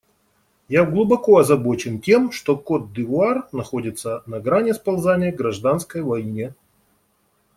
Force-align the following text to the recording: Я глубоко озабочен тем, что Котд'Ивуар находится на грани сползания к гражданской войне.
Я 0.67 0.83
глубоко 0.83 1.37
озабочен 1.37 2.01
тем, 2.01 2.31
что 2.31 2.57
Котд'Ивуар 2.57 3.47
находится 3.51 4.23
на 4.25 4.39
грани 4.39 4.71
сползания 4.71 5.31
к 5.31 5.35
гражданской 5.35 6.01
войне. 6.01 6.55